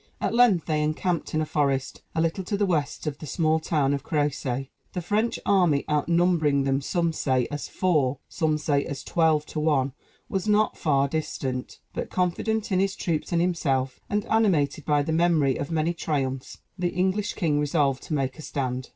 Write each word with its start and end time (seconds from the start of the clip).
At 0.19 0.33
length 0.33 0.65
they 0.65 0.81
encamped 0.81 1.35
in 1.35 1.41
a 1.41 1.45
forest, 1.45 2.01
a 2.15 2.21
little 2.21 2.43
to 2.45 2.57
the 2.57 2.65
west 2.65 3.05
of 3.05 3.19
the 3.19 3.27
small 3.27 3.59
town 3.59 3.93
of 3.93 4.03
Crécy. 4.03 4.69
The 4.93 5.01
French 5.03 5.37
army, 5.45 5.85
outnumbering 5.87 6.63
them 6.63 6.81
some 6.81 7.13
say 7.13 7.47
as 7.51 7.67
four, 7.67 8.17
some 8.27 8.57
say 8.57 8.83
as 8.83 9.03
twelve 9.03 9.45
to 9.45 9.59
one, 9.59 9.93
was 10.27 10.47
not 10.47 10.75
far 10.75 11.07
distant; 11.07 11.77
but, 11.93 12.09
confident 12.09 12.71
in 12.71 12.79
his 12.79 12.95
troops 12.95 13.31
and 13.31 13.43
himself, 13.43 13.99
and 14.09 14.25
animated 14.25 14.85
by 14.85 15.03
the 15.03 15.11
memory 15.13 15.55
of 15.57 15.69
many 15.69 15.93
triumphs, 15.93 16.57
the 16.79 16.89
English 16.89 17.33
king 17.35 17.59
resolved 17.59 18.01
to 18.01 18.15
make 18.15 18.39
a 18.39 18.41
stand. 18.41 18.89